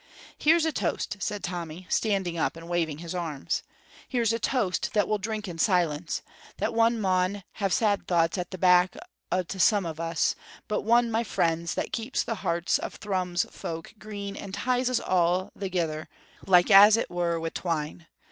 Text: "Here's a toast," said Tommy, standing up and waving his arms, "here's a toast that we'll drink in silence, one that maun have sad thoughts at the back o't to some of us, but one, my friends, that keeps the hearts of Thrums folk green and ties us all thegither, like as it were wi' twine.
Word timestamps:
"Here's 0.35 0.65
a 0.65 0.71
toast," 0.71 1.17
said 1.19 1.43
Tommy, 1.43 1.85
standing 1.87 2.35
up 2.35 2.55
and 2.57 2.67
waving 2.67 2.97
his 2.97 3.13
arms, 3.13 3.61
"here's 4.09 4.33
a 4.33 4.39
toast 4.39 4.93
that 4.93 5.07
we'll 5.07 5.19
drink 5.19 5.47
in 5.47 5.59
silence, 5.59 6.23
one 6.59 6.93
that 6.93 6.99
maun 6.99 7.43
have 7.51 7.71
sad 7.71 8.07
thoughts 8.07 8.35
at 8.39 8.49
the 8.49 8.57
back 8.57 8.97
o't 9.31 9.47
to 9.49 9.59
some 9.59 9.85
of 9.85 9.99
us, 9.99 10.33
but 10.67 10.81
one, 10.81 11.11
my 11.11 11.23
friends, 11.23 11.75
that 11.75 11.93
keeps 11.93 12.23
the 12.23 12.33
hearts 12.41 12.79
of 12.79 12.95
Thrums 12.95 13.45
folk 13.51 13.93
green 13.99 14.35
and 14.35 14.55
ties 14.55 14.89
us 14.89 14.99
all 14.99 15.51
thegither, 15.55 16.07
like 16.47 16.71
as 16.71 16.97
it 16.97 17.11
were 17.11 17.39
wi' 17.39 17.49
twine. 17.49 18.07